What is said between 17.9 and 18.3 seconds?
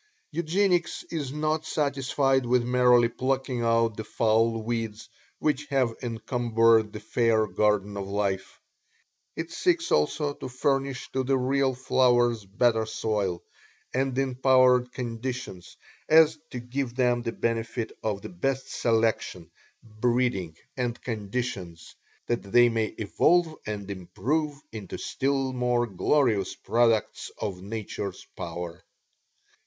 of the